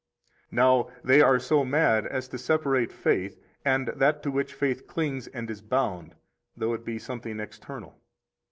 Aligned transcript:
30 0.49 0.55
Now, 0.55 0.89
they 1.03 1.21
are 1.21 1.37
so 1.37 1.63
mad 1.63 2.07
as 2.07 2.27
to 2.29 2.39
separate 2.39 2.91
faith, 2.91 3.39
and 3.63 3.89
that 3.89 4.23
to 4.23 4.31
which 4.31 4.51
faith 4.55 4.87
clings 4.87 5.27
and 5.27 5.47
is 5.47 5.61
bound, 5.61 6.15
though 6.57 6.73
it 6.73 6.83
be 6.83 6.97
something 6.97 7.39
external. 7.39 7.93